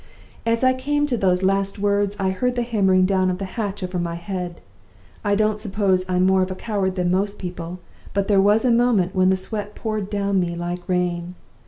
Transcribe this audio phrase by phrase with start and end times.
[0.47, 3.83] "As I came to those last words, I heard the hammering down of the hatch
[3.83, 4.59] over my head.
[5.23, 7.77] I don't suppose I'm more of a coward than most people,
[8.15, 11.35] but there was a moment when the sweat poured down me like rain.